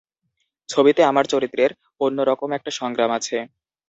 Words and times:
ছবিতে 0.69 1.01
আমার 1.03 1.25
চরিত্রের 1.25 1.71
অন্য 2.01 2.17
রকম 2.23 2.49
একটা 2.53 2.71
সংগ্রাম 2.79 3.11
আছে। 3.17 3.37